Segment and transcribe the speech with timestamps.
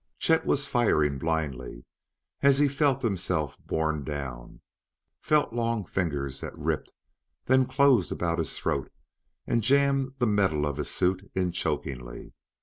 [0.17, 1.85] Chet was firing blindly
[2.41, 4.61] as he felt himself borne down
[5.21, 6.91] felt long fingers that ripped,
[7.45, 8.91] then closed about his throat
[9.45, 12.33] and jammed the metal of his suit in chokingly.